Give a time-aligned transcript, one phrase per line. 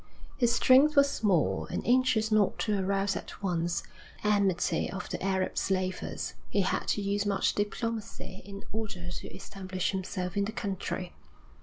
[0.35, 3.83] His strength was small, and, anxious not to arouse at once
[4.23, 9.27] the enmity of the Arab slavers, he had to use much diplomacy in order to
[9.27, 11.13] establish himself in the country.